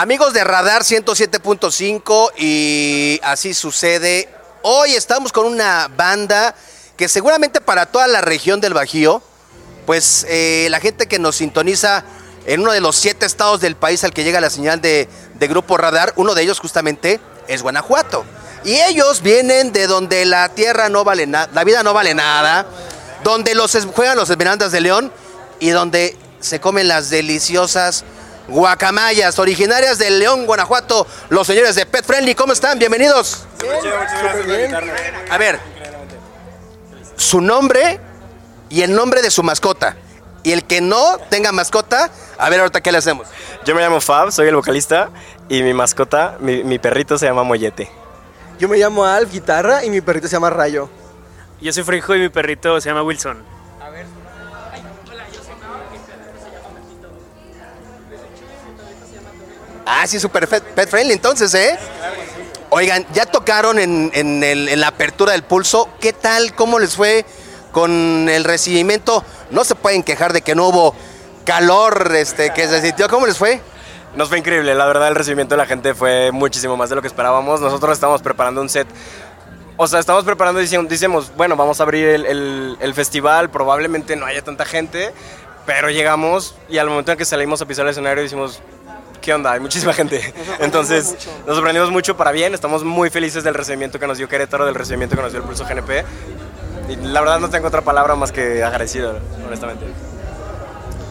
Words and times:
Amigos 0.00 0.32
de 0.32 0.44
Radar 0.44 0.80
107.5 0.80 2.30
y 2.38 3.20
así 3.22 3.52
sucede. 3.52 4.30
Hoy 4.62 4.94
estamos 4.94 5.30
con 5.30 5.44
una 5.44 5.88
banda 5.94 6.54
que 6.96 7.06
seguramente 7.06 7.60
para 7.60 7.84
toda 7.84 8.06
la 8.06 8.22
región 8.22 8.62
del 8.62 8.72
Bajío, 8.72 9.22
pues 9.84 10.24
eh, 10.26 10.68
la 10.70 10.80
gente 10.80 11.06
que 11.06 11.18
nos 11.18 11.36
sintoniza 11.36 12.02
en 12.46 12.62
uno 12.62 12.72
de 12.72 12.80
los 12.80 12.96
siete 12.96 13.26
estados 13.26 13.60
del 13.60 13.76
país 13.76 14.02
al 14.02 14.14
que 14.14 14.24
llega 14.24 14.40
la 14.40 14.48
señal 14.48 14.80
de, 14.80 15.06
de 15.34 15.48
Grupo 15.48 15.76
Radar, 15.76 16.14
uno 16.16 16.34
de 16.34 16.44
ellos 16.44 16.60
justamente 16.60 17.20
es 17.46 17.60
Guanajuato. 17.60 18.24
Y 18.64 18.76
ellos 18.76 19.20
vienen 19.20 19.70
de 19.70 19.86
donde 19.86 20.24
la 20.24 20.48
tierra 20.48 20.88
no 20.88 21.04
vale 21.04 21.26
nada, 21.26 21.50
la 21.52 21.62
vida 21.62 21.82
no 21.82 21.92
vale 21.92 22.14
nada, 22.14 22.66
donde 23.22 23.54
los 23.54 23.76
juegan 23.94 24.16
los 24.16 24.30
Esmeraldas 24.30 24.72
de 24.72 24.80
León 24.80 25.12
y 25.58 25.68
donde 25.68 26.16
se 26.40 26.58
comen 26.58 26.88
las 26.88 27.10
deliciosas 27.10 28.06
guacamayas 28.50 29.38
originarias 29.38 29.98
de 29.98 30.10
León, 30.10 30.44
Guanajuato, 30.46 31.06
los 31.28 31.46
señores 31.46 31.74
de 31.76 31.86
Pet 31.86 32.04
Friendly. 32.04 32.34
¿Cómo 32.34 32.52
están? 32.52 32.78
Bienvenidos. 32.78 33.46
A 35.30 35.38
ver, 35.38 35.58
su 37.16 37.40
nombre 37.40 38.00
y 38.68 38.82
el 38.82 38.94
nombre 38.94 39.22
de 39.22 39.30
su 39.30 39.42
mascota. 39.42 39.96
Y 40.42 40.52
el 40.52 40.64
que 40.64 40.80
no 40.80 41.18
tenga 41.28 41.52
mascota, 41.52 42.10
a 42.38 42.48
ver 42.48 42.60
ahorita 42.60 42.80
qué 42.80 42.92
le 42.92 42.98
hacemos. 42.98 43.28
Yo 43.66 43.74
me 43.74 43.82
llamo 43.82 44.00
Fab, 44.00 44.32
soy 44.32 44.48
el 44.48 44.56
vocalista 44.56 45.10
y 45.48 45.62
mi 45.62 45.74
mascota, 45.74 46.36
mi, 46.40 46.64
mi 46.64 46.78
perrito 46.78 47.18
se 47.18 47.26
llama 47.26 47.42
Mollete. 47.42 47.90
Yo 48.58 48.68
me 48.68 48.78
llamo 48.78 49.04
Alf 49.04 49.30
Guitarra 49.30 49.84
y 49.84 49.90
mi 49.90 50.00
perrito 50.00 50.28
se 50.28 50.32
llama 50.32 50.50
Rayo. 50.50 50.88
Yo 51.60 51.72
soy 51.74 51.82
Frijo 51.82 52.14
y 52.14 52.20
mi 52.20 52.28
perrito 52.30 52.80
se 52.80 52.88
llama 52.88 53.02
Wilson. 53.02 53.59
Ah, 59.86 60.06
sí, 60.06 60.20
super 60.20 60.46
pet, 60.46 60.88
friendly 60.88 61.12
entonces, 61.14 61.52
¿eh? 61.54 61.78
Oigan, 62.70 63.04
ya 63.12 63.26
tocaron 63.26 63.78
en, 63.78 64.10
en 64.14 64.80
la 64.80 64.88
apertura 64.88 65.32
del 65.32 65.42
pulso. 65.42 65.88
¿Qué 66.00 66.12
tal? 66.12 66.54
¿Cómo 66.54 66.78
les 66.78 66.94
fue 66.94 67.24
con 67.72 68.28
el 68.28 68.44
recibimiento? 68.44 69.24
No 69.50 69.64
se 69.64 69.74
pueden 69.74 70.02
quejar 70.04 70.32
de 70.32 70.42
que 70.42 70.54
no 70.54 70.68
hubo 70.68 70.94
calor 71.44 72.12
este, 72.14 72.52
que 72.52 72.68
se 72.68 72.80
sintió. 72.80 73.08
¿Cómo 73.08 73.26
les 73.26 73.38
fue? 73.38 73.60
Nos 74.14 74.28
fue 74.28 74.38
increíble, 74.38 74.74
la 74.74 74.86
verdad 74.86 75.08
el 75.08 75.14
recibimiento 75.14 75.54
de 75.54 75.58
la 75.58 75.66
gente 75.66 75.94
fue 75.94 76.30
muchísimo 76.32 76.76
más 76.76 76.90
de 76.90 76.96
lo 76.96 77.00
que 77.02 77.08
esperábamos. 77.08 77.60
Nosotros 77.60 77.92
estamos 77.92 78.22
preparando 78.22 78.60
un 78.60 78.68
set, 78.68 78.86
o 79.76 79.86
sea, 79.86 79.98
estamos 80.00 80.24
preparando, 80.24 80.60
decíamos, 80.60 80.88
decíamos, 80.88 81.32
bueno, 81.36 81.56
vamos 81.56 81.80
a 81.80 81.84
abrir 81.84 82.06
el, 82.08 82.26
el- 82.26 82.76
el 82.80 82.94
festival, 82.94 83.50
probablemente 83.50 84.16
no 84.16 84.26
haya 84.26 84.42
tanta 84.42 84.64
gente, 84.64 85.12
pero 85.64 85.90
llegamos 85.90 86.56
y 86.68 86.78
al 86.78 86.88
momento 86.88 87.12
en 87.12 87.18
que 87.18 87.24
salimos 87.24 87.62
a 87.62 87.66
pisar 87.66 87.84
el 87.84 87.92
escenario 87.92 88.22
decimos, 88.22 88.60
¿qué 89.20 89.34
onda? 89.34 89.52
Hay 89.52 89.60
muchísima 89.60 89.92
gente. 89.92 90.32
Entonces 90.60 91.16
nos 91.46 91.56
sorprendimos 91.56 91.90
mucho 91.90 92.16
para 92.16 92.32
bien, 92.32 92.54
estamos 92.54 92.84
muy 92.84 93.10
felices 93.10 93.44
del 93.44 93.54
recibimiento 93.54 93.98
que 93.98 94.06
nos 94.06 94.18
dio 94.18 94.28
Querétaro, 94.28 94.66
del 94.66 94.74
recibimiento 94.74 95.16
que 95.16 95.22
nos 95.22 95.32
dio 95.32 95.40
el 95.40 95.46
Pulso 95.46 95.64
GNP. 95.64 96.04
Y 96.88 96.96
la 96.96 97.20
verdad 97.20 97.38
no 97.38 97.50
tengo 97.50 97.68
otra 97.68 97.82
palabra 97.82 98.16
más 98.16 98.32
que 98.32 98.62
agradecido, 98.62 99.18
honestamente. 99.46 99.84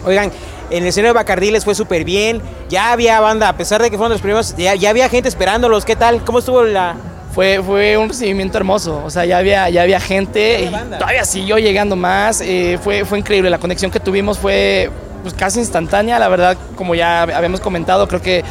Oigan, 0.06 0.32
en 0.70 0.84
el 0.84 0.90
escenario 0.90 1.14
de 1.14 1.20
Bacardí 1.20 1.52
les 1.52 1.64
fue 1.64 1.76
súper 1.76 2.04
bien. 2.04 2.42
Ya 2.70 2.92
había 2.92 3.20
banda, 3.20 3.50
a 3.50 3.58
pesar 3.58 3.82
de 3.82 3.90
que 3.90 3.98
fueron 3.98 4.12
los 4.12 4.22
primeros, 4.22 4.56
ya, 4.58 4.76
ya 4.76 4.90
había 4.90 5.08
gente 5.10 5.30
esperándolos. 5.30 5.86
¿Qué 5.86 5.96
tal? 5.96 6.24
¿Cómo 6.24 6.40
estuvo 6.40 6.64
la...? 6.64 6.96
Fue, 7.34 7.62
fue 7.64 7.96
un 7.96 8.10
recibimiento 8.10 8.58
hermoso, 8.58 9.04
o 9.06 9.10
sea, 9.12 9.24
ya 9.24 9.38
había, 9.38 9.70
ya 9.70 9.84
había 9.84 10.00
gente 10.00 10.64
y 10.64 10.96
todavía 10.98 11.24
siguió 11.24 11.60
llegando 11.60 11.96
más, 11.96 12.42
eh, 12.42 12.80
fue, 12.84 13.06
fue 13.06 13.20
increíble, 13.20 13.52
la 13.52 13.60
conexión 13.60 13.92
que 13.92 14.00
tuvimos 14.00 14.40
fue 14.40 14.90
pues, 15.22 15.34
casi 15.34 15.60
instantánea, 15.60 16.20
la 16.20 16.28
verdad, 16.28 16.58
como 16.76 16.96
ya 16.96 17.24
habíamos 17.24 17.60
comentado, 17.60 18.08
creo 18.08 18.22
que 18.22 18.44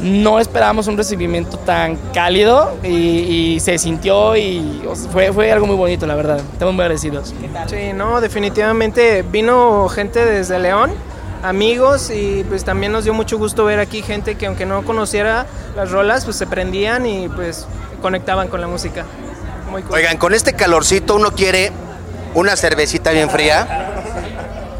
no 0.00 0.40
esperábamos 0.40 0.86
un 0.86 0.96
recibimiento 0.96 1.56
tan 1.58 1.96
cálido 2.12 2.76
y, 2.82 2.88
y 2.88 3.60
se 3.60 3.78
sintió 3.78 4.36
y 4.36 4.82
o 4.88 4.96
sea, 4.96 5.10
fue, 5.10 5.32
fue 5.32 5.52
algo 5.52 5.66
muy 5.66 5.76
bonito, 5.76 6.06
la 6.06 6.14
verdad, 6.14 6.40
estamos 6.52 6.74
muy 6.74 6.82
agradecidos. 6.82 7.32
Sí, 7.68 7.92
no, 7.94 8.20
definitivamente 8.20 9.22
vino 9.22 9.88
gente 9.88 10.24
desde 10.24 10.58
León, 10.58 10.92
amigos 11.42 12.10
y 12.10 12.44
pues 12.48 12.64
también 12.64 12.92
nos 12.92 13.04
dio 13.04 13.14
mucho 13.14 13.38
gusto 13.38 13.64
ver 13.64 13.78
aquí 13.78 14.02
gente 14.02 14.34
que 14.36 14.46
aunque 14.46 14.66
no 14.66 14.82
conociera 14.84 15.46
las 15.76 15.90
rolas, 15.90 16.24
pues 16.24 16.36
se 16.36 16.46
prendían 16.46 17.06
y 17.06 17.28
pues 17.28 17.66
conectaban 18.02 18.48
con 18.48 18.60
la 18.60 18.66
música. 18.66 19.04
Muy 19.70 19.82
cool. 19.82 19.94
Oigan, 19.94 20.16
con 20.16 20.34
este 20.34 20.54
calorcito 20.54 21.14
uno 21.14 21.32
quiere 21.32 21.70
una 22.34 22.56
cervecita 22.56 23.10
bien 23.12 23.30
fría, 23.30 23.92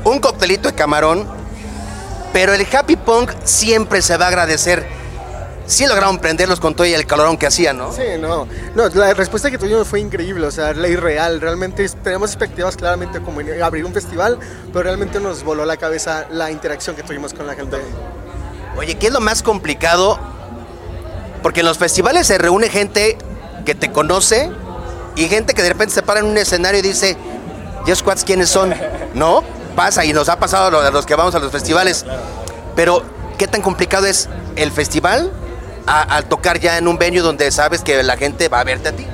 un 0.05 0.19
coctelito 0.19 0.69
de 0.69 0.75
camarón, 0.75 1.27
pero 2.35 2.53
el 2.53 2.67
Happy 2.71 2.97
Punk 2.97 3.31
siempre 3.45 4.03
se 4.03 4.17
va 4.17 4.25
a 4.25 4.29
agradecer. 4.29 4.85
Sí 5.67 5.87
lograron 5.87 6.19
prenderlos 6.19 6.59
con 6.59 6.75
todo 6.75 6.85
y 6.85 6.93
el 6.93 7.07
calorón 7.07 7.39
que 7.39 7.47
hacían, 7.47 7.79
¿no? 7.79 7.93
Sí, 7.93 8.03
no. 8.19 8.49
No, 8.75 8.89
la 8.89 9.15
respuesta 9.15 9.53
que 9.53 9.57
tuvimos 9.57 9.87
fue 9.87 10.01
increíble, 10.01 10.45
o 10.45 10.51
sea, 10.51 10.75
la 10.75 10.89
irreal. 10.89 11.41
Realmente 11.41 11.89
tenemos 12.03 12.31
expectativas 12.31 12.77
claramente 12.77 13.21
como 13.21 13.41
en 13.41 13.63
abrir 13.63 13.85
un 13.85 13.93
festival, 13.93 14.41
pero 14.73 14.83
realmente 14.83 15.21
nos 15.21 15.45
voló 15.45 15.65
la 15.65 15.77
cabeza 15.77 16.27
la 16.29 16.51
interacción 16.51 16.97
que 16.97 17.05
tuvimos 17.05 17.33
con 17.33 17.47
la 17.47 17.55
gente. 17.55 17.77
Oye, 18.77 18.97
¿qué 18.97 19.07
es 19.07 19.13
lo 19.13 19.21
más 19.21 19.45
complicado? 19.45 20.19
Porque 21.41 21.61
en 21.61 21.67
los 21.67 21.79
festivales 21.79 22.27
se 22.27 22.37
reúne 22.37 22.69
gente 22.69 23.17
que 23.65 23.77
te 23.77 23.93
conoce 23.93 24.51
y 25.15 25.29
gente 25.29 25.55
que 25.55 25.63
de 25.63 25.69
repente 25.69 25.95
se 25.95 26.03
para 26.03 26.19
en 26.19 26.27
un 26.27 26.37
escenario 26.37 26.81
y 26.81 26.83
dice, 26.83 27.17
¿y 27.87 27.95
Squats 27.95 28.25
quiénes 28.25 28.49
son? 28.49 28.75
¿No? 29.15 29.45
Pasa 29.77 30.05
y 30.05 30.13
nos 30.13 30.29
ha 30.29 30.39
pasado 30.39 30.67
a 30.67 30.71
lo- 30.71 30.81
a 30.81 30.91
los 30.91 31.07
que 31.07 31.15
vamos 31.15 31.35
a 31.35 31.39
los 31.39 31.51
festivales. 31.51 32.05
Pero, 32.77 33.03
¿qué 33.39 33.47
tan 33.49 33.61
complicado 33.63 34.07
es 34.07 34.29
el 34.57 34.71
festival 34.71 35.33
al 35.87 36.25
tocar 36.27 36.61
ya 36.61 36.79
en 36.79 36.89
un 36.89 36.97
venue 36.99 37.21
donde 37.21 37.51
sabes 37.51 37.83
que 37.83 38.03
la 38.03 38.17
gente 38.17 38.49
va 38.49 38.61
a 38.61 38.65
verte 38.65 38.89
a 38.89 38.93
ti? 38.93 39.07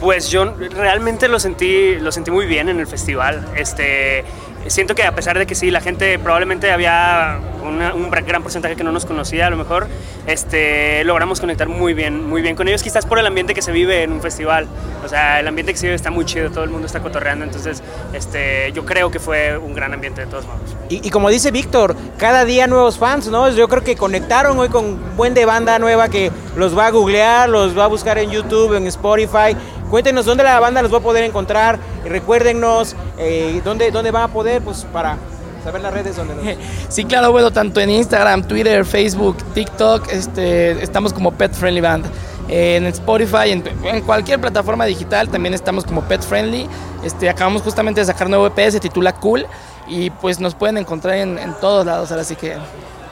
Pues 0.00 0.28
yo 0.30 0.44
realmente 0.44 1.26
lo 1.26 1.40
sentí, 1.40 1.96
lo 1.96 2.12
sentí 2.12 2.30
muy 2.30 2.46
bien 2.46 2.68
en 2.68 2.78
el 2.78 2.86
festival. 2.86 3.48
Este, 3.56 4.24
siento 4.66 4.94
que 4.94 5.04
a 5.04 5.14
pesar 5.14 5.38
de 5.38 5.46
que 5.46 5.54
sí, 5.54 5.70
la 5.70 5.80
gente 5.80 6.18
probablemente 6.18 6.70
había 6.70 7.38
un 7.62 8.10
gran 8.10 8.42
porcentaje 8.42 8.76
que 8.76 8.84
no 8.84 8.92
nos 8.92 9.04
conocía, 9.04 9.46
a 9.46 9.50
lo 9.50 9.56
mejor, 9.56 9.86
este, 10.26 11.04
logramos 11.04 11.40
conectar 11.40 11.68
muy 11.68 11.94
bien, 11.94 12.28
muy 12.28 12.42
bien 12.42 12.56
con 12.56 12.68
ellos, 12.68 12.82
quizás 12.82 13.06
por 13.06 13.18
el 13.18 13.26
ambiente 13.26 13.54
que 13.54 13.62
se 13.62 13.72
vive 13.72 14.02
en 14.02 14.12
un 14.12 14.20
festival. 14.20 14.66
O 15.04 15.08
sea, 15.08 15.40
el 15.40 15.48
ambiente 15.48 15.72
que 15.72 15.78
se 15.78 15.86
vive 15.86 15.96
está 15.96 16.10
muy 16.10 16.24
chido, 16.24 16.50
todo 16.50 16.64
el 16.64 16.70
mundo 16.70 16.86
está 16.86 17.00
cotorreando, 17.00 17.44
entonces 17.44 17.82
este, 18.12 18.72
yo 18.72 18.84
creo 18.84 19.10
que 19.10 19.18
fue 19.18 19.56
un 19.58 19.74
gran 19.74 19.92
ambiente 19.92 20.22
de 20.22 20.26
todos 20.26 20.46
modos. 20.46 20.76
Y, 20.88 21.06
y 21.06 21.10
como 21.10 21.30
dice 21.30 21.50
Víctor, 21.50 21.96
cada 22.16 22.44
día 22.44 22.66
nuevos 22.66 22.98
fans, 22.98 23.28
¿no? 23.28 23.48
Yo 23.50 23.68
creo 23.68 23.82
que 23.82 23.96
conectaron 23.96 24.58
hoy 24.58 24.68
con 24.68 24.84
un 24.84 25.16
buen 25.16 25.34
de 25.34 25.44
banda 25.44 25.78
nueva 25.78 26.08
que 26.08 26.30
los 26.56 26.76
va 26.76 26.86
a 26.86 26.90
googlear, 26.90 27.48
los 27.48 27.76
va 27.76 27.84
a 27.84 27.88
buscar 27.88 28.18
en 28.18 28.30
YouTube, 28.30 28.74
en 28.74 28.86
Spotify. 28.86 29.56
Cuéntenos 29.90 30.26
dónde 30.26 30.44
la 30.44 30.60
banda 30.60 30.82
los 30.82 30.92
va 30.92 30.98
a 30.98 31.02
poder 31.02 31.24
encontrar. 31.24 31.78
Recuérdennos 32.04 32.94
eh, 33.18 33.60
dónde, 33.64 33.90
dónde 33.90 34.10
van 34.10 34.24
a 34.24 34.28
poder, 34.28 34.62
pues 34.62 34.86
para 34.92 35.16
saber 35.64 35.82
las 35.82 35.92
redes 35.92 36.16
donde 36.16 36.34
los... 36.34 36.44
Sí, 36.88 37.04
claro, 37.04 37.32
bueno, 37.32 37.50
tanto 37.50 37.80
en 37.80 37.90
Instagram, 37.90 38.44
Twitter, 38.44 38.84
Facebook, 38.84 39.36
TikTok, 39.54 40.08
este, 40.12 40.82
estamos 40.82 41.12
como 41.12 41.32
Pet 41.32 41.52
Friendly 41.52 41.80
Band. 41.80 42.06
En 42.50 42.86
Spotify, 42.86 43.50
en, 43.50 43.62
en 43.84 44.00
cualquier 44.02 44.40
plataforma 44.40 44.86
digital 44.86 45.28
también 45.28 45.52
estamos 45.52 45.84
como 45.84 46.02
Pet 46.02 46.22
Friendly. 46.22 46.66
Este, 47.04 47.28
acabamos 47.28 47.62
justamente 47.62 48.00
de 48.00 48.06
sacar 48.06 48.30
nuevo 48.30 48.46
EP, 48.46 48.70
se 48.70 48.80
titula 48.80 49.14
Cool. 49.14 49.46
Y 49.86 50.10
pues 50.10 50.38
nos 50.38 50.54
pueden 50.54 50.76
encontrar 50.78 51.16
en, 51.16 51.38
en 51.38 51.54
todos 51.60 51.84
lados, 51.86 52.10
ahora 52.10 52.24
sí 52.24 52.36
que... 52.36 52.56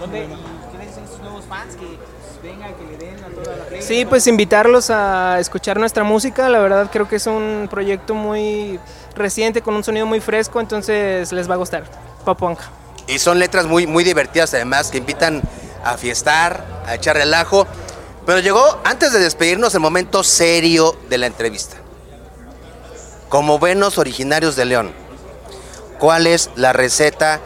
¿Dónde, 0.00 0.24
y 0.24 0.26
¿Quiénes 0.76 0.94
son 0.94 1.04
esos 1.04 1.20
nuevos 1.20 1.44
fans 1.46 1.74
que 1.76 1.86
vengan, 2.46 2.74
que 2.74 2.84
le 2.84 2.85
den 2.85 2.85
a 2.85 2.85
toda 2.85 2.85
la 2.85 2.85
play? 2.85 2.85
Sí, 3.80 4.04
pues 4.04 4.26
invitarlos 4.26 4.90
a 4.90 5.38
escuchar 5.38 5.78
nuestra 5.78 6.04
música. 6.04 6.48
La 6.48 6.58
verdad 6.58 6.90
creo 6.90 7.08
que 7.08 7.16
es 7.16 7.26
un 7.26 7.68
proyecto 7.70 8.14
muy 8.14 8.80
reciente 9.14 9.62
con 9.62 9.74
un 9.74 9.84
sonido 9.84 10.06
muy 10.06 10.20
fresco, 10.20 10.60
entonces 10.60 11.32
les 11.32 11.48
va 11.48 11.54
a 11.54 11.58
gustar. 11.58 11.84
Pop 12.24 12.38
punk. 12.38 12.58
Y 13.06 13.18
son 13.18 13.38
letras 13.38 13.66
muy, 13.66 13.86
muy 13.86 14.02
divertidas 14.02 14.52
además 14.54 14.90
que 14.90 14.98
invitan 14.98 15.42
a 15.84 15.96
fiestar, 15.96 16.64
a 16.86 16.94
echar 16.94 17.16
relajo. 17.16 17.66
Pero 18.24 18.40
llegó, 18.40 18.80
antes 18.84 19.12
de 19.12 19.20
despedirnos, 19.20 19.74
el 19.74 19.80
momento 19.80 20.24
serio 20.24 20.96
de 21.08 21.18
la 21.18 21.26
entrevista. 21.26 21.76
Como 23.28 23.58
buenos 23.58 23.98
originarios 23.98 24.56
de 24.56 24.64
León, 24.64 24.92
¿cuál 25.98 26.26
es 26.26 26.50
la 26.56 26.72
receta 26.72 27.40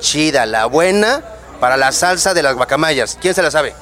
chida, 0.00 0.46
la 0.46 0.66
buena, 0.66 1.22
para 1.60 1.76
la 1.76 1.92
salsa 1.92 2.34
de 2.34 2.42
las 2.42 2.56
guacamayas? 2.56 3.16
¿Quién 3.20 3.34
se 3.34 3.42
la 3.42 3.50
sabe? 3.50 3.74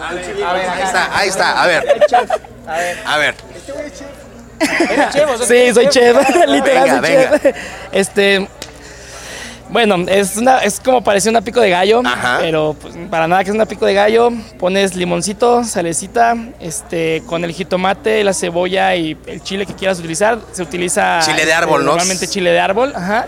Ahí 0.00 0.82
está, 0.82 1.18
ahí 1.18 1.28
está, 1.28 1.62
a 1.62 1.66
ver. 1.66 1.84
A 3.04 3.16
ver. 3.18 3.34
Sí, 5.46 5.72
soy 5.72 5.88
chef, 5.88 6.16
literal 6.46 6.62
Venga, 6.62 7.00
soy 7.00 7.00
venga. 7.00 7.38
chef. 7.38 7.56
Este, 7.92 8.48
bueno, 9.70 9.96
es 10.08 10.36
una, 10.36 10.58
es 10.60 10.80
como 10.80 11.04
parece 11.04 11.28
una 11.28 11.42
pico 11.42 11.60
de 11.60 11.70
gallo, 11.70 12.02
Ajá. 12.04 12.38
pero 12.40 12.74
pues, 12.80 12.94
para 13.10 13.28
nada 13.28 13.44
que 13.44 13.50
es 13.50 13.54
una 13.54 13.66
pico 13.66 13.86
de 13.86 13.94
gallo. 13.94 14.30
Pones 14.58 14.94
limoncito, 14.96 15.62
salecita, 15.64 16.34
este, 16.58 17.22
con 17.26 17.44
el 17.44 17.52
jitomate, 17.52 18.24
la 18.24 18.32
cebolla 18.32 18.94
y 18.96 19.16
el 19.26 19.42
chile 19.42 19.66
que 19.66 19.74
quieras 19.74 19.98
utilizar. 19.98 20.38
Se 20.52 20.62
utiliza 20.62 21.20
Chile 21.22 21.36
de 21.36 21.42
este, 21.42 21.52
árbol, 21.54 21.80
¿no? 21.84 21.90
Normalmente 21.90 22.26
chile 22.26 22.50
de 22.50 22.60
árbol, 22.60 22.92
ajá. 22.96 23.26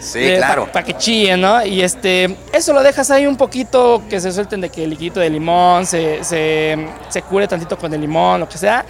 Sí, 0.00 0.20
claro. 0.36 0.68
Para 0.72 0.84
que 0.84 0.94
chillen, 0.94 1.40
¿no? 1.40 1.64
Y 1.64 1.82
este, 1.82 2.36
eso 2.52 2.72
lo 2.72 2.82
dejas 2.82 3.10
ahí 3.10 3.26
un 3.26 3.36
poquito, 3.36 4.02
que 4.08 4.20
se 4.20 4.32
suelten 4.32 4.60
de 4.60 4.68
que 4.70 4.84
el 4.84 4.90
liquidito 4.90 5.20
de 5.20 5.30
limón 5.30 5.86
se, 5.86 6.22
se, 6.24 6.76
se 7.08 7.22
cure 7.22 7.46
tantito 7.48 7.76
con 7.76 7.92
el 7.92 8.00
limón, 8.00 8.40
lo 8.40 8.48
que 8.48 8.58
sea. 8.58 8.84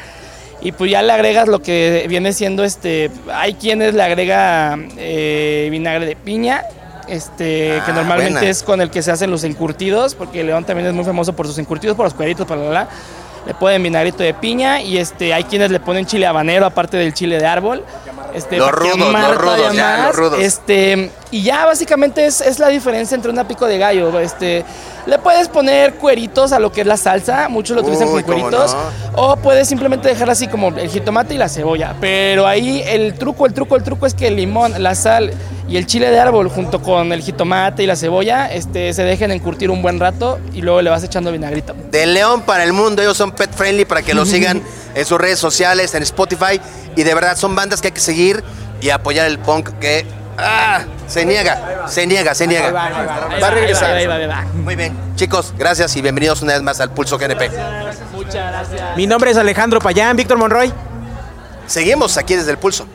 Y 0.60 0.72
pues 0.72 0.90
ya 0.90 1.02
le 1.02 1.12
agregas 1.12 1.46
lo 1.48 1.60
que 1.62 2.04
viene 2.08 2.32
siendo 2.32 2.64
este. 2.64 3.10
Hay 3.32 3.54
quienes 3.54 3.94
le 3.94 4.02
agrega 4.02 4.76
eh, 4.96 5.68
vinagre 5.70 6.04
de 6.06 6.16
piña. 6.16 6.64
Este, 7.06 7.78
Ah, 7.80 7.86
que 7.86 7.92
normalmente 7.92 8.32
buena. 8.34 8.50
es 8.50 8.62
con 8.62 8.80
el 8.82 8.90
que 8.90 9.00
se 9.02 9.10
hacen 9.10 9.30
los 9.30 9.42
encurtidos, 9.44 10.14
porque 10.14 10.44
León 10.44 10.64
también 10.64 10.88
es 10.88 10.94
muy 10.94 11.04
famoso 11.04 11.32
por 11.32 11.46
sus 11.46 11.56
encurtidos, 11.58 11.96
por 11.96 12.04
los 12.04 12.12
cueritos, 12.12 12.46
para 12.46 12.60
la, 12.60 12.70
la. 12.70 12.88
Le 13.46 13.54
ponen 13.54 13.82
vinagrito 13.82 14.22
de 14.22 14.34
piña 14.34 14.82
y 14.82 14.98
este, 14.98 15.32
hay 15.32 15.44
quienes 15.44 15.70
le 15.70 15.80
ponen 15.80 16.04
chile 16.04 16.26
habanero 16.26 16.66
aparte 16.66 16.98
del 16.98 17.14
chile 17.14 17.38
de 17.38 17.46
árbol. 17.46 17.82
Este, 18.34 18.56
Los 18.58 18.70
rudos, 18.72 18.98
los 18.98 19.12
rudos, 19.12 19.56
todavía 19.56 19.72
ya, 19.72 19.96
los 19.96 20.06
más. 20.06 20.16
rudos. 20.16 20.38
Este, 20.40 21.10
y 21.30 21.42
ya 21.42 21.66
básicamente 21.66 22.26
es, 22.26 22.40
es 22.40 22.58
la 22.58 22.68
diferencia 22.68 23.14
entre 23.14 23.30
una 23.30 23.46
pico 23.46 23.66
de 23.66 23.78
gallo. 23.78 24.18
Este, 24.18 24.64
le 25.06 25.18
puedes 25.18 25.48
poner 25.48 25.94
cueritos 25.94 26.52
a 26.52 26.58
lo 26.58 26.72
que 26.72 26.82
es 26.82 26.86
la 26.86 26.96
salsa, 26.96 27.48
muchos 27.48 27.76
lo 27.76 27.82
utilizan 27.82 28.08
Uy, 28.08 28.22
con 28.22 28.34
cueritos. 28.34 28.74
no. 28.74 29.22
O 29.22 29.36
puedes 29.36 29.68
simplemente 29.68 30.08
dejar 30.08 30.30
así 30.30 30.46
como 30.48 30.68
el 30.68 30.88
jitomate 30.88 31.34
y 31.34 31.38
la 31.38 31.48
cebolla. 31.48 31.94
Pero 32.00 32.46
ahí 32.46 32.82
el 32.86 33.14
truco, 33.14 33.46
el 33.46 33.52
truco, 33.52 33.76
el 33.76 33.82
truco 33.82 34.06
es 34.06 34.14
que 34.14 34.28
el 34.28 34.36
limón, 34.36 34.82
la 34.82 34.94
sal 34.94 35.32
y 35.68 35.76
el 35.76 35.86
chile 35.86 36.10
de 36.10 36.18
árbol 36.18 36.48
junto 36.48 36.80
con 36.80 37.12
el 37.12 37.20
jitomate 37.20 37.82
y 37.82 37.86
la 37.86 37.96
cebolla 37.96 38.46
este, 38.50 38.92
se 38.94 39.04
dejen 39.04 39.30
encurtir 39.30 39.70
un 39.70 39.82
buen 39.82 40.00
rato 40.00 40.38
y 40.54 40.62
luego 40.62 40.80
le 40.80 40.88
vas 40.88 41.04
echando 41.04 41.30
vinagrito. 41.30 41.74
De 41.90 42.06
León 42.06 42.42
para 42.42 42.64
el 42.64 42.72
mundo, 42.72 43.02
ellos 43.02 43.16
son 43.16 43.32
pet 43.32 43.50
friendly 43.52 43.84
para 43.84 44.02
que 44.02 44.14
lo 44.14 44.24
sigan 44.26 44.62
en 44.94 45.04
sus 45.04 45.18
redes 45.18 45.38
sociales, 45.38 45.94
en 45.94 46.02
Spotify. 46.02 46.60
Y 46.96 47.02
de 47.02 47.14
verdad 47.14 47.36
son 47.36 47.54
bandas 47.54 47.82
que 47.82 47.88
hay 47.88 47.92
que 47.92 48.00
seguir 48.00 48.42
y 48.80 48.90
apoyar 48.90 49.26
el 49.26 49.38
punk 49.38 49.70
que 49.78 50.06
ah, 50.38 50.84
se 51.08 51.24
niega, 51.24 51.88
se 51.88 52.06
niega, 52.06 52.34
se 52.34 52.46
niega. 52.46 52.70
Va 52.70 53.46
a 53.46 53.50
regresar. 53.50 54.46
Muy 54.54 54.76
bien, 54.76 54.96
chicos, 55.16 55.54
gracias 55.56 55.96
y 55.96 56.02
bienvenidos 56.02 56.42
una 56.42 56.52
vez 56.52 56.62
más 56.62 56.80
al 56.80 56.90
Pulso 56.90 57.18
GNP. 57.18 57.50
Muchas 58.12 58.34
gracias. 58.34 58.96
Mi 58.96 59.06
nombre 59.06 59.30
es 59.30 59.36
Alejandro 59.36 59.80
Payán, 59.80 60.16
Víctor 60.16 60.38
Monroy. 60.38 60.72
Seguimos 61.66 62.16
aquí 62.16 62.34
desde 62.34 62.50
el 62.50 62.58
Pulso. 62.58 62.86